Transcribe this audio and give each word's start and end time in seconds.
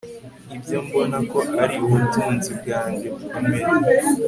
ibyo 0.55 0.77
mbona 0.85 1.17
ko 1.31 1.39
ari 1.63 1.75
ubutunzi 1.85 2.49
bwanjye 2.59 3.07
bukomeye 3.17 3.65